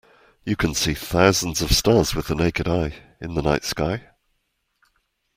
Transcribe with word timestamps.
You 0.45 0.55
can 0.55 0.73
see 0.73 0.95
thousands 0.95 1.61
of 1.61 1.71
stars 1.73 2.15
with 2.15 2.25
the 2.25 2.33
naked 2.33 2.67
eye 2.67 2.95
in 3.19 3.35
the 3.35 3.43
night 3.43 3.63
sky? 3.63 4.07